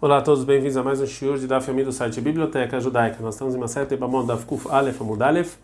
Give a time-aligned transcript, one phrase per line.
[0.00, 3.20] Olá a todos, bem-vindos a mais um shiur de Daf Yomi do site Biblioteca Judaica.
[3.20, 5.56] Nós estamos em uma série de Bamon Daf Kuf Aleph Amud Aleph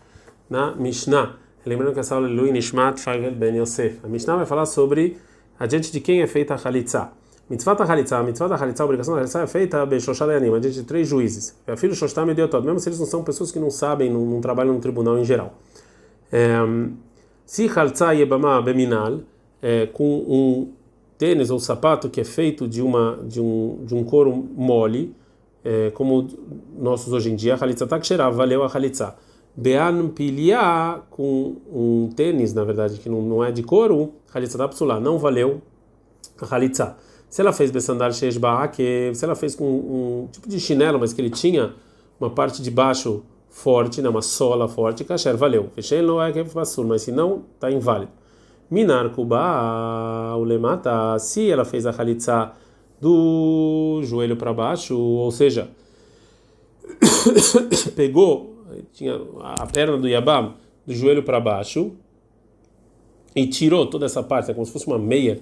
[0.49, 1.37] na Mishnah.
[1.65, 4.01] Lembrando que essa aula é Lui Nishmat Fagel Ben Yosef.
[4.03, 5.15] A Mishnah vai falar sobre
[5.57, 7.11] adiante de quem é feita a Chalitza.
[7.49, 10.53] Mitzvah da Chalitza, a mitzvah da Chalitza, a obrigação da Chalitza é feita Beshosha Leanim,
[10.53, 11.57] adiante de três juízes.
[11.65, 14.41] É filho Shoshtam Ediotot, mesmo se eles não são pessoas que não sabem, não, não
[14.41, 15.53] trabalham no tribunal em geral.
[16.29, 16.57] É,
[17.45, 19.21] se Chalitza Yebama Beminal,
[19.61, 20.73] é, com um
[21.17, 25.15] tênis ou sapato que é feito de uma de um de um couro mole,
[25.63, 26.27] é, como
[26.77, 29.15] nossos hoje em dia, halitza takshera, valeu a halitza.
[29.57, 34.67] Bean pilia com um tênis, na verdade, que não, não é de couro, halitza da
[34.67, 35.61] psula, não valeu
[36.41, 36.97] a halitza.
[37.29, 41.13] Se ela fez besandar sheshba, que se ela fez com um tipo de chinelo, mas
[41.13, 41.73] que ele tinha
[42.19, 45.69] uma parte de baixo forte, né, uma sola forte, kasher, valeu.
[45.73, 48.11] Fechei não é que mas se não, está inválido.
[48.69, 52.51] Minar Kuba, Ulemata, se ela fez a Khalitsa
[52.99, 55.69] do joelho para baixo, ou seja,
[57.95, 58.55] pegou
[58.93, 60.53] tinha a perna do Yabam
[60.85, 61.91] do joelho para baixo
[63.35, 65.39] e tirou toda essa parte, é como se fosse uma meia.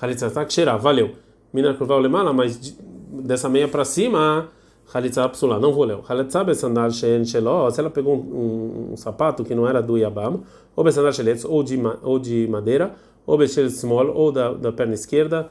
[0.00, 1.14] Khalitsa tá que valeu.
[1.52, 2.76] Minar Kuba, Ulemala, mas
[3.24, 4.50] dessa meia para cima
[4.92, 5.98] Khalitza psula, não vou ler.
[5.98, 10.42] Khalitza besandal shen shelo, se ela pegou um, um, sapato que não era do Yabam,
[10.76, 12.94] ou besandal sheletz, ou de, ou de madeira,
[13.26, 15.50] ou beshel small, ou da, da perna esquerda,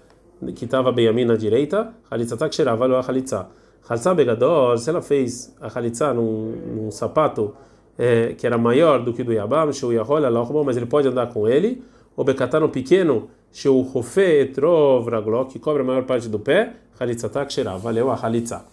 [0.55, 3.47] que estava bem a mim na direita, Khalitza tak shera, valeu a Khalitza.
[3.85, 7.53] Khalitza begador, se ela fez a Khalitza num, num sapato
[7.97, 11.27] é, que era maior do que do Yabam, sheu yahol alachbo, mas ele pode andar
[11.27, 11.83] com ele,
[12.15, 17.27] ou bekatano pequeno, sheu rofe etrov raglok, que cobre a maior parte do pé, Khalitza
[17.27, 17.49] tak
[17.81, 18.63] valeu a Khalitza.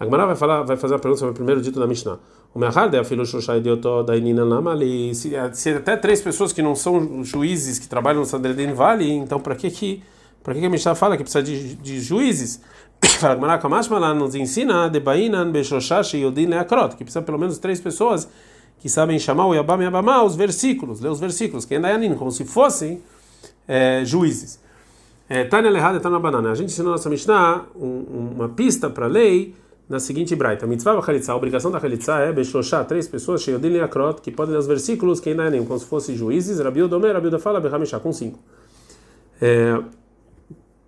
[0.00, 2.18] A Gemara vai falar, vai fazer a pergunta sobre o primeiro dito da Mishnah.
[2.54, 3.22] O Mehard é a filho
[4.46, 5.14] Namali.
[5.14, 9.54] Se até três pessoas que não são juízes que trabalham no Sandredin Vale, então para
[9.54, 10.02] que que
[10.42, 12.62] para que, que a Mishnah fala que precisa de, de juízes?
[13.20, 17.58] Fala Gemara Kamashma lá nos ensina de Bainan Beshoshash Yodin Leakrot, que precisa pelo menos
[17.58, 18.26] três pessoas
[18.78, 22.30] que sabem chamar o Yabam Yabamá os versículos, ler os versículos, que ainda é como
[22.30, 23.02] se fossem
[23.68, 24.58] é, juízes.
[25.50, 26.52] Tânia Lehada na banana.
[26.52, 29.54] A gente ensinou na nossa Mishnah um, uma pista para a lei
[29.90, 30.68] na seguinte braita.
[30.68, 34.60] Mitzvah Khalitza, a obrigação da Khalitza é Beshoshá, três pessoas, Sheodin Akrot, que podem ler
[34.60, 37.98] os versículos que ainda nem, como se fossem juízes, Rabiu Domer, Rabiu da fala, Behamishá,
[37.98, 38.38] com cinco.
[39.42, 39.82] É,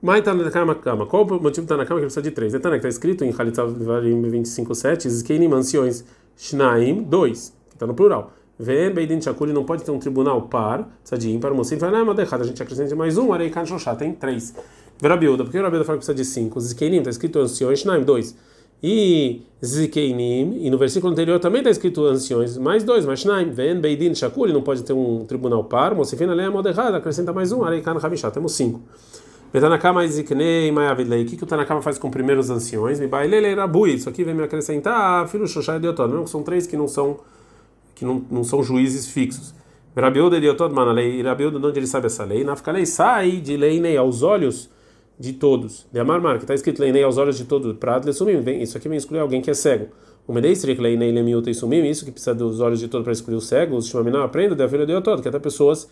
[0.00, 1.06] mas está na cama, cama.
[1.06, 2.52] Qual o motivo está na cama que precisa de três?
[2.52, 6.04] Que está escrito em Khalitza 25.7, Zkeini mansões,
[6.36, 8.32] Shnaim, dois, que está no plural.
[8.56, 12.12] Ven Beidin Shakuli não pode ter um tribunal par, tzadim, para o mocinho, vai não,
[12.12, 14.54] é errado, a gente acrescenta mais um, Areikan Shoshá, tem três.
[15.00, 16.60] Verabiuda, porque o Rabiuda fala que precisa de cinco.
[16.60, 18.36] Zkeinim, está escrito anciões, Shnaim, dois.
[18.82, 23.80] E Zikeinim, e no versículo anterior também está escrito anciões, mais dois, mais Shnaim, Ven,
[23.80, 27.96] Beidin, Shakuli, não pode ter um tribunal par, Mosifina Lea Moderada, acrescenta mais um, Areikan
[28.02, 28.80] Hamishá, temos cinco.
[29.52, 32.98] Betanakama Ziknei, Mayavidlei, o que, que o Tanakama faz com primeiros anciões?
[32.98, 36.42] Me bailele Rabui, isso aqui vem me acrescentar, filho Shoshai de Otod, mesmo que são
[36.42, 37.20] três que não são,
[37.94, 39.54] que não, não são juízes fixos.
[39.96, 42.42] Rabiuda de Otod, Manalei, Rabiuda, de onde ele sabe essa lei?
[42.42, 44.68] Nafkalei sai de lei aos olhos
[45.22, 45.86] de todos.
[45.92, 47.76] De Amar que está escrito leinei aos olhos de todos.
[47.76, 49.86] Para Adlesumim, isso aqui vem excluir alguém que é cego.
[50.26, 53.36] O Medeistrik leinei lemiuta e sumim, isso que precisa dos olhos de todos para excluir
[53.36, 53.76] o cego.
[53.76, 55.88] Os Shmamina aprenda da filha de todo, que até pessoas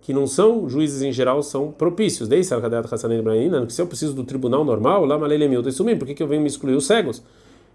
[0.00, 2.28] que não são juízes em geral são propícios.
[2.28, 5.72] Desde Sarkadat Hassanen Ibrahim, que se eu preciso do tribunal normal, lá malei lemiuta e
[5.72, 7.20] sumim, por que, que eu venho me excluir os cegos?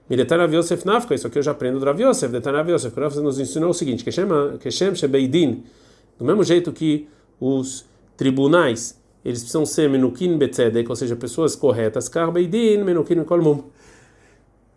[0.09, 2.31] Militar Aviosef Nafka, isso aqui eu já aprendo do Raviosef.
[2.31, 5.63] Detar Aviosef, o nos ensinou o seguinte: Keshem Shebeidin,
[6.17, 7.09] do mesmo jeito que
[7.41, 7.85] os
[8.15, 12.09] tribunais eles precisam ser menukin betzedek, ou seja, pessoas corretas.
[12.09, 13.63] Karbeidin, menukin kolmum.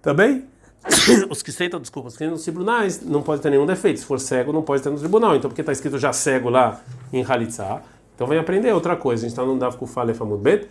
[0.00, 0.44] Tá bem?
[1.28, 3.98] Os que sentam, desculpa, os que sentam nos tribunais não pode ter nenhum defeito.
[3.98, 5.34] Se for cego, não pode estar no tribunal.
[5.34, 6.80] Então, porque está escrito já cego lá
[7.12, 7.82] em Halitzah.
[8.14, 9.22] Então, vem aprender outra coisa.
[9.22, 10.68] A gente está no Dav Kufale Famud Bet.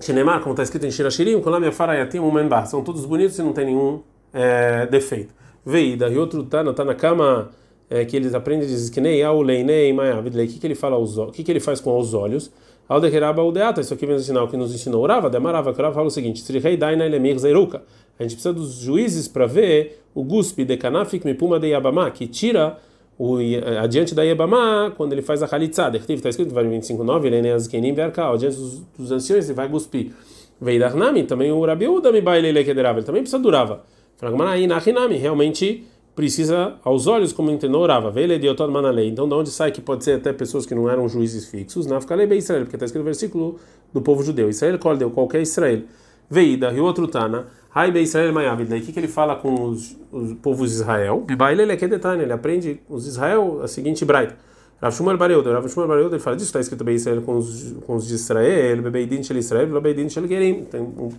[0.00, 2.68] Shinemar, como está escrito em Shirashirim, Kolam Farayatim Umenbar.
[2.68, 4.00] São todos bonitos e não tem nenhum
[4.32, 5.34] é, defeito.
[5.66, 7.50] Veida, e outro está tá na cama
[7.90, 11.18] é, que eles aprendem, diz que nem Auleinei, Mayavidlei, o que, que ele fala aos
[11.18, 12.50] o que, que ele faz com os olhos?
[12.88, 16.06] Aldekeraba Udeata, isso aqui vem ensinar o que nos ensinou Urava, Demarava, que Urava fala
[16.06, 17.82] o seguinte: Srihei Daina Elemir Zeiruka.
[18.18, 22.26] A gente precisa dos juízes para ver o guspe de Kanafik Mipuma de Yabama, que
[22.26, 22.78] tira
[23.18, 23.38] o,
[23.80, 25.90] adiante da Yabama quando ele faz a Khalitza.
[25.94, 30.12] Está escrito no 25.9, Eleneas Kenim Verkal, adiante dos, dos anciões ele vai cuspir.
[30.60, 33.84] Veidarnami, também o Rabiuda me baile Kederava, ele também precisa durava.
[34.16, 35.86] Fragmanai Nachinami, realmente
[36.20, 39.08] precisa aos olhos como ensinou Rava, vele de manalei.
[39.08, 41.86] Então, de onde sai que pode ser até pessoas que não eram juízes fixos?
[41.86, 43.58] Na bem Israel, porque está escrito no versículo
[43.90, 44.50] do povo judeu.
[44.50, 45.80] Israel qual deu qualquer Israel.
[46.28, 48.74] Veida, e outro Tana, Hai be Israel Mayavid.
[48.74, 51.20] O que, que ele fala com os, os povos de Israel?
[51.20, 54.36] Bibaile ele é que detalhe, ele aprende os Israel a seguinte braita.
[54.82, 57.76] Rav Shmuel Bareuda, Rav Shmuel Bareuda, ele fala disso, está escrito bem Israel com os,
[57.86, 60.64] com os de Israel, Bebeidin Shel Israel, Bebeidin Shel Gerim.
[60.64, 61.10] Tem, um,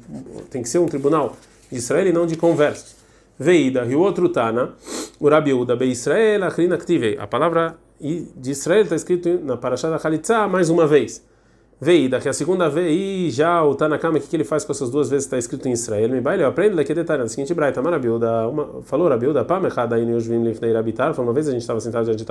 [0.49, 1.35] tem que ser um tribunal
[1.71, 3.00] de Israel e não de conversos.
[3.41, 4.73] Veida, e o outro Tana,
[5.19, 7.17] o Rabiuda, Be Israel, Achrina Ktivei.
[7.17, 11.25] A palavra de Israel está escrito na Parashah da Khalitza mais uma vez.
[11.79, 14.71] Veida, que a segunda vez, e já o Tanakama, o que, que ele faz com
[14.71, 16.07] essas duas vezes está escrito em Israel?
[16.09, 18.29] Me baile, aprende aqui detalhe, na seguinte braita, Marabiuda,
[18.83, 22.13] falou Rabiuda, pá, mechada aí nos vim lifnei Rabitarfon, uma vez a gente estava sentado
[22.13, 22.23] diante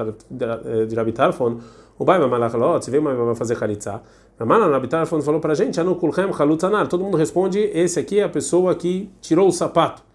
[0.87, 1.59] de Rabitarfon,
[1.99, 4.01] o Baima Malachalot, se mas vai fazer Khalitza.
[4.39, 8.29] Ramana Rabitarfon falou pra gente, Anu Kulchem Chalutzanar, todo mundo responde, esse aqui é a
[8.29, 10.09] pessoa que tirou o sapato,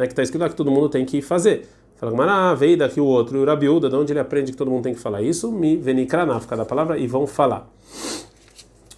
[0.00, 1.68] né, que está escrito lá que todo mundo tem que fazer.
[1.96, 4.70] Fala, Gamara, veio daqui o outro, e o Rabiuda, de onde ele aprende que todo
[4.70, 5.52] mundo tem que falar isso?
[5.52, 7.70] Me venikranaf, cada palavra, e vão falar.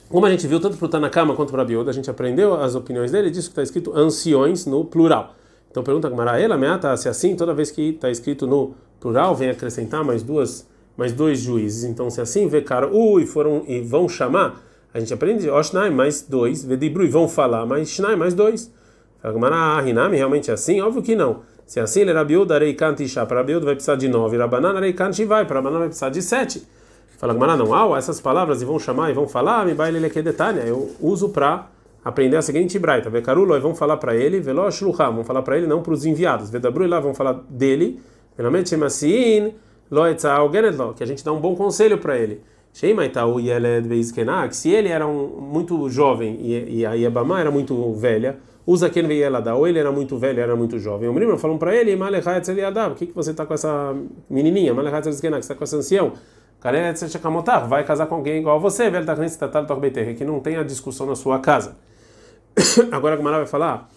[0.08, 2.54] Como a gente viu tanto para o Tanakama quanto para o Rabiuda, a gente aprendeu
[2.54, 5.34] as opiniões dele, disso que está escrito anciões no plural.
[5.70, 9.48] Então pergunta Gamara, ela meata se assim, toda vez que está escrito no plural, vem
[9.48, 11.84] acrescentar mais duas, mais dois juízes.
[11.84, 14.62] Então se assim vê cara, uh, e foram e vão chamar,
[14.92, 18.70] a gente aprende, Oshnai mais dois, Vedibru e vão falar, mais Shnai mais dois.
[19.22, 20.80] Fala Gamara, ah, realmente é assim?
[20.80, 21.42] Óbvio que não.
[21.64, 25.10] Se é assim, ele Rabiuda, Reikan Tisha, para Rabiuda vai precisar de nove, Rabanan, Reikan
[25.26, 26.66] vai, para Rabanan vai precisar de sete.
[27.18, 30.22] Fala Gamara, não, ah, essas palavras e vão chamar e vão falar, me baile ele
[30.22, 31.68] detalhe, eu uso para
[32.04, 35.68] aprender a seguinte braita, Vekarulo, vão falar para ele, Velosh Lucham, vão falar para ele,
[35.68, 38.00] não para os enviados, Vedabru lá vão falar dele,
[38.36, 39.54] realmente Shemasin,
[40.96, 42.40] que a gente dá um bom conselho para ele.
[42.72, 47.92] Sheimaitau Yeled Veizkenak, se ele era um, muito jovem e, e a Yebama era muito
[47.92, 51.08] velha, usa quem veio ela dar, ou ele era muito velho, era muito jovem.
[51.08, 53.94] O menino falam para ele, o que que você está com essa
[54.30, 54.72] menininha?
[54.74, 56.12] Veizkenak, você está com esse ancião?
[57.66, 59.14] vai casar com alguém igual a você, velho da
[60.14, 61.76] que não tem a discussão na sua casa.
[62.92, 63.88] Agora a Gamara vai falar,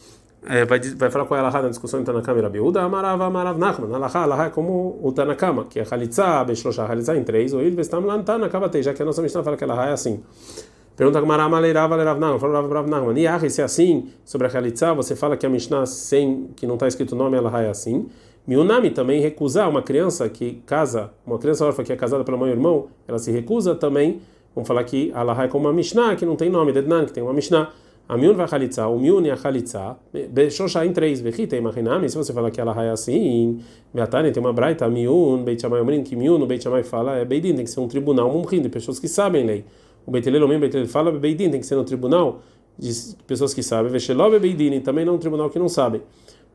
[0.47, 3.94] é, vai, vai falar com ela na discussão então na câmera Biúda, Amarava, Amarav, Nachman,
[3.94, 7.75] Alaha, Alaha é como o Tanakama, que é Halitza, Beshlosha, Halitza em três, ou ele
[7.75, 10.23] Vestam Lantana, Kavatei, já que a nossa Mishnah fala que Alaha é assim.
[10.95, 14.47] Pergunta a Gamara, Maleirava, Leirav, Nachman, fala Rav, Rav, Nachman, e se é assim, sobre
[14.47, 17.63] a Halitza, você fala que a Mishnah sem, que não está escrito o nome, Alaha
[17.63, 18.07] é assim.
[18.47, 22.50] Miunami também recusar uma criança que casa, uma criança órfã que é casada pela mãe
[22.50, 24.21] ou irmão, ela se recusa também.
[24.53, 27.21] Vamos falar que Allah é como uma Mishnah, que não tem nome, Dednan, que tem
[27.21, 27.74] uma Mishnah.
[28.07, 29.98] A Miun vai Khalitza, o Miun e a Khalitza,
[30.30, 33.59] Bechosha em três, Vechita e Machinami, se você falar que Allah é assim,
[33.94, 37.25] Beatani tem uma braita, Miun, Beit Shammai Omrim, que Miun, o Beit Shammai fala, é
[37.25, 39.65] Beidin, tem que ser um tribunal mumrim, de pessoas que sabem lei.
[40.06, 42.42] O Beit Hillel, o mesmo Beit Hillel fala, Beidin, tem que ser um tribunal
[42.78, 42.92] de
[43.25, 46.02] pessoas que sabem, Veshelob Beidin, também não um tribunal que não sabem.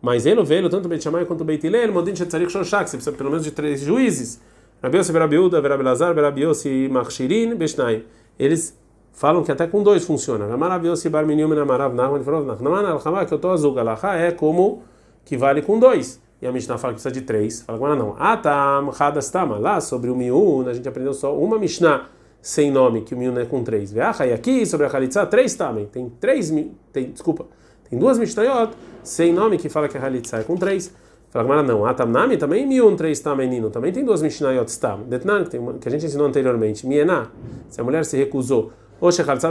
[0.01, 2.97] Mas ele veio tanto o Beit Shammai quanto o Beit Hillel, Modin Shetzarik Shoshak, você
[2.97, 4.41] precisa pelo menos de três juízes.
[4.83, 8.03] Rabi Yossi, Rabi Uda, Rabi Lazar, Rabi Yossi, Machshirin, Beshnai.
[8.39, 8.79] Eles
[9.13, 10.47] falam que até com dois funciona.
[10.47, 14.33] Ramarav Yossi, Bar Minyum, Namarav, Nachman, Farov, Nachman, Al-Hamah, que eu estou azul, Galachá é
[14.33, 14.83] como
[15.23, 16.19] que vale com dois.
[16.41, 17.61] E a Mishnah fala que precisa de três.
[17.61, 18.17] Fala agora não.
[18.19, 19.59] Ah, tá, Hadastama.
[19.59, 22.09] Lá sobre o Miun, a gente aprendeu só uma Mishnah
[22.43, 23.93] sem nome, que o Miun é com três.
[23.93, 25.87] Veacha, e aqui sobre a Khalitsa, três também.
[25.87, 26.51] Tem três,
[26.93, 27.47] tem, desculpa,
[27.89, 28.73] tem duas Mishnayot
[29.03, 30.93] sem nome que fala que a Halit sai com três.
[31.31, 31.87] Fala Gamara, não.
[31.87, 33.71] Atamnami também miun três tamenino.
[33.71, 35.03] Também tem duas Mishnayot stam.
[35.05, 36.87] Detnan, que a gente ensinou anteriormente.
[36.87, 37.31] Miena,
[37.69, 38.73] se a mulher se recusou.
[39.01, 39.49] Ou Shechalitza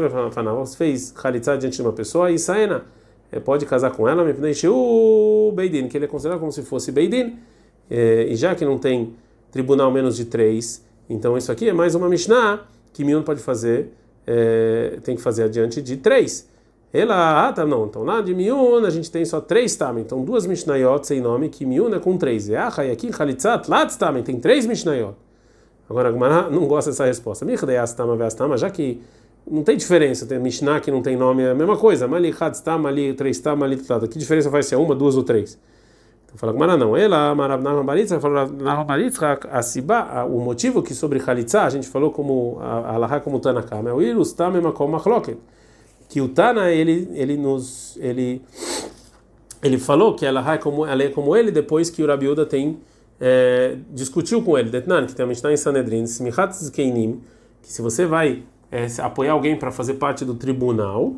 [0.77, 2.31] fez Halitzá diante de uma pessoa.
[2.31, 2.83] E Saena,
[3.31, 4.23] é, pode casar com ela.
[4.23, 7.37] o Beidin, que ele é considerado como se fosse Beidin.
[7.89, 9.15] É, e já que não tem
[9.51, 13.91] tribunal menos de três, então isso aqui é mais uma Mishnah que miun pode fazer,
[14.25, 16.47] é, tem que fazer adiante de três.
[16.91, 17.85] Ela, ah, tá, não.
[17.85, 20.03] Então lá de Miun a gente tem só três também.
[20.03, 22.49] Então duas Mishnayot sem nome, que Miun é com três.
[22.49, 25.15] E ah, e aqui Khalitzat, Latz também, tem três Mishnayot.
[25.89, 27.45] Agora a não gosta dessa resposta.
[27.45, 29.01] Michdeastama veastama, já que
[29.49, 32.07] não tem diferença, tem Mishnah que não tem nome, é a mesma coisa.
[32.07, 33.77] Mali Hadstam, ali três tam, ali.
[33.77, 35.57] Que diferença vai ser uma, duas ou três?
[36.29, 36.95] Então fala Gmara não.
[36.95, 41.69] Ela, Marav Nahman Baritzah, falou Nahman Baritzah, a Siba, o motivo que sobre Khalitzah a
[41.69, 45.37] gente falou como a Alaha como Tanakama, é o Irus Tam Emakom Machloket
[46.09, 48.41] que o Tana ele ele nos ele
[49.61, 52.79] ele falou que ela é como ela é como ele depois que o Rabiuda tem
[53.21, 57.21] é, discutiu com ele Detnan que também está em Sanedrin Smichat Zkeinim
[57.61, 61.13] que se você vai é, apoiar alguém para fazer parte do tribunal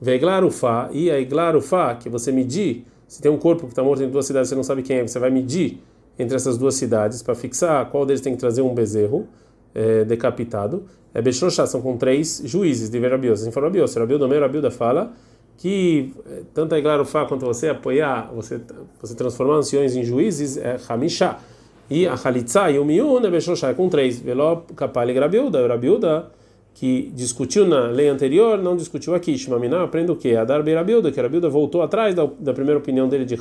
[0.00, 4.10] Veglarufa e a Iglarufa que você medir se tem um corpo que está morto em
[4.10, 5.80] duas cidades você não sabe quem é você vai medir
[6.18, 9.26] entre essas duas cidades para fixar qual deles tem que trazer um bezerro
[9.74, 10.84] é, decapitado
[11.16, 13.40] é Bechroshá, são com três juízes de Verabios.
[13.40, 13.94] Assim falou Rabios.
[13.94, 15.14] Rabilda, meu Rabilda fala
[15.56, 18.60] que eh, tanto a Iglarufá quanto você apoiar, você,
[19.00, 21.40] você transformar anciões em juízes é Hamishá.
[21.88, 24.20] E a Halitza e o Miun é Bechroshá, é com três.
[24.20, 25.18] Veló Kapal e.
[25.18, 26.30] Rabilda,
[26.76, 29.36] que discutiu na lei anterior, não discutiu aqui.
[29.38, 30.36] Shimaminá aprende o quê?
[30.36, 33.34] Adar Beirabilda, que Rabilda voltou atrás da, da primeira opinião dele de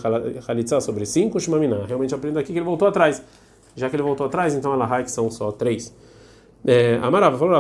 [0.48, 1.38] Halitza sobre cinco.
[1.38, 3.22] Shimaminá, realmente aprende aqui que ele voltou atrás.
[3.76, 5.94] Já que ele voltou atrás, então ela que são só três.
[6.66, 7.56] É, Amarava falou,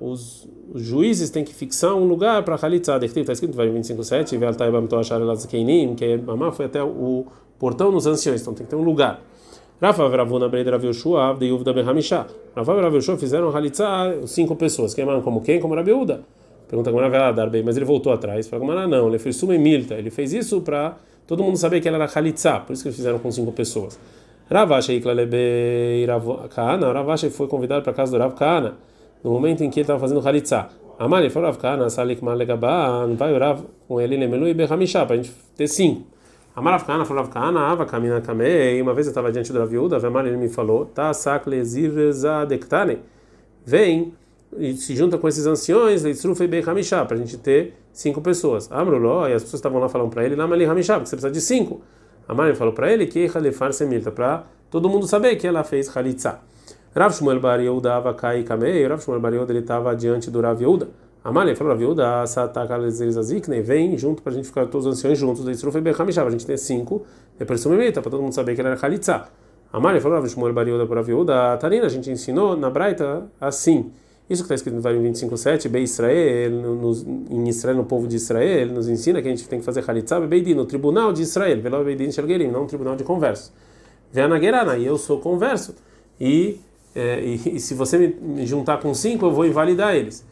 [0.00, 2.98] os os juízes têm que fixar um lugar para Khalitza.
[3.02, 4.34] Está escrito vai 25.7,
[5.94, 7.26] que Mamá foi até o
[7.58, 9.20] portão nos anciões, então tem que ter um lugar.
[9.80, 12.26] Rafa Ravuna Breda Rav Yoshua, de Yuvda Behamisha.
[12.56, 13.86] Rafa Rav Yoshua fizeram Khalitza
[14.26, 14.92] cinco pessoas.
[14.92, 15.60] Queimaram como quem?
[15.60, 16.22] Como Rabi Uda.
[16.68, 18.48] Pergunta como Rav Darbe, mas ele voltou atrás.
[18.48, 19.94] Fala como não, ele fez Suma e Milta.
[19.94, 22.96] Ele fez isso para todo mundo saber que ela era Khalitza, por isso que eles
[22.96, 23.98] fizeram com cinco pessoas.
[24.50, 26.06] Ravashi Iklalebe
[26.54, 28.74] Kana, Ravashi foi convidado para a casa do Rav Kana
[29.22, 30.70] no momento em que ele estava fazendo Halitzah.
[30.98, 35.16] Amali falou, Rav Salik Malegabá, não vai orar com ele, Nemelu e Berhamishá, para a
[35.16, 36.02] gente ter cinco.
[36.58, 40.04] Amarav Kana falou, Rav Kana, Ava Kamina Kamei, uma vez eu estava diante da viúva,
[40.04, 42.98] Amali ele me falou, Tá Saklezirza Dektane,
[43.64, 44.12] vem
[44.58, 48.68] e se junta com esses anciões, Leitzrufa e Berhamishá, para a gente ter cinco pessoas.
[48.72, 51.40] Amruló, e as pessoas estavam lá falando para ele, Namali Hamishá, porque você precisa de
[51.40, 51.80] cinco.
[52.26, 56.40] Amali falou para ele que Halefar Semirta, para todo mundo saber que ela fez Halitzah.
[56.92, 60.60] Rav Shmuel Bar Yehuda Avakai Kamei, Rav Shmuel Bar Yehuda ele estava diante do Rav
[60.60, 60.88] Yehuda.
[61.22, 65.44] Amalei falou, Rav Yehuda, Satakalizazikne, vem junto para a gente ficar todos os anciões juntos,
[65.44, 67.04] da Isruf e Bechamishá, a gente ter cinco,
[67.38, 69.24] depois Sumimita, para todo mundo saber que ele era Khalitza.
[69.72, 73.26] Amalei falou, Rav Shmuel Bar Yehuda para Rav Yehuda, Tarina, a gente ensinou na Braita
[73.40, 73.90] assim.
[74.30, 76.92] Isso que está escrito no Varim 25.7, Be Israel, no,
[77.30, 80.20] em Israel, no povo de Israel, nos ensina que a gente tem que fazer Khalitza,
[80.20, 83.52] Beidin, no tribunal de Israel, Velo Beidin Shelgerim, não no tribunal de converso.
[84.12, 85.74] Veanagerana, e eu sou converso.
[86.20, 86.60] E
[86.94, 90.26] é, e, e, se você me juntar com cinco, eu vou invalidar eles.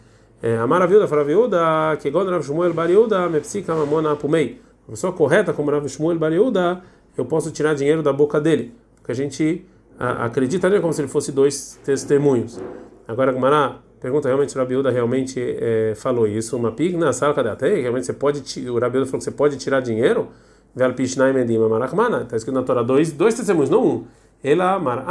[0.47, 1.59] É, a maravilha da viúda,
[2.01, 4.61] que igual Rav Shmuel Bariuda, mepsika mamona pumei.
[4.87, 6.85] A pessoa correta como Rav Shmuel Bariuda,
[7.19, 8.73] eu posso tirar dinheiro da boca dele.
[8.95, 9.67] Porque a gente
[9.99, 12.61] acredita nele como se ele fosse dois testemunhos.
[13.09, 16.57] Agora, Gumará pergunta: realmente o Rabiuda realmente é, falou isso?
[16.57, 20.29] Uma pigna, salca da Realmente você pode, o Rabiuda falou que você pode tirar dinheiro?
[20.77, 22.23] Vel pishnai medima marachmana.
[22.23, 24.05] Está escrito na Torá dois, dois testemunhos, não um.
[24.45, 25.05] Ela amar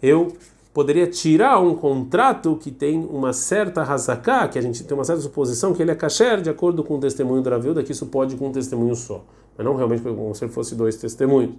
[0.00, 0.32] Eu
[0.72, 5.20] poderia tirar um contrato que tem uma certa razaká, que a gente tem uma certa
[5.20, 8.36] suposição que ele é kasher de acordo com o testemunho da viúva, que isso pode
[8.36, 9.24] com um testemunho só,
[9.56, 11.54] mas não realmente como se fosse dois testemunhos.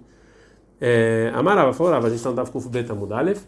[0.80, 3.42] É, Amarava, falava, a gente dava com o beta mudalef.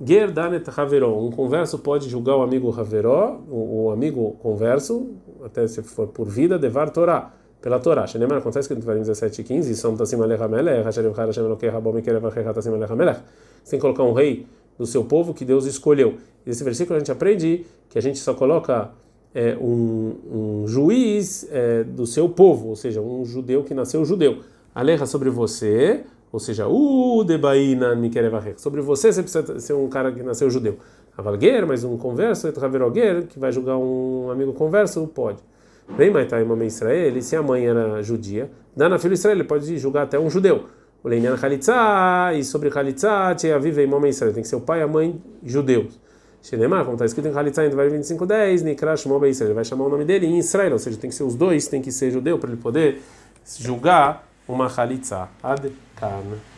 [0.00, 6.06] Gerdanet Haveró, um converso pode julgar o amigo Haveró, o, amigo converso, até se for
[6.06, 8.06] por vida, devar Torá pela Torá.
[8.06, 11.68] Shenemar acontece que no Tvarim 17 e 15, Som Tassim Alech Hamelech, Hashem Hashem Elokei
[11.68, 13.20] Rabom Mikerev Achecha Tassim Alech Hamelech.
[13.68, 14.46] Que colocar um rei
[14.78, 16.16] do seu povo que Deus escolheu.
[16.46, 18.92] E nesse versículo a gente aprende que a gente só coloca
[19.34, 24.40] é, um, um, juiz é, do seu povo, ou seja, um judeu que nasceu judeu.
[24.74, 27.98] Aleja sobre você, ou seja, o debaína.
[28.56, 30.76] Sobre você, você precisa ser um cara que nasceu judeu.
[31.16, 35.38] Avalguer, mas um converso, etraveroguer, que vai julgar um amigo converso, pode.
[35.96, 39.76] Vem Maitai Mamãe Israel, e se a mãe era judia, Dana filho Israel, ele pode
[39.78, 40.66] julgar até um judeu.
[41.02, 44.80] O Leinian Khalitza, e sobre Khalitza, Tia Vive Mamãe Israel, tem que ser o pai
[44.80, 45.98] e a mãe judeus.
[46.42, 49.88] Shenemar, como está escrito em Khalitza, em 25:10, Nikrash Mamãe Israel, ele vai chamar o
[49.88, 52.38] nome dele em Israel, ou seja, tem que ser os dois, tem que ser judeu
[52.38, 53.00] para ele poder
[53.58, 55.28] julgar uma Khalitza.
[55.42, 56.57] Ad Kana.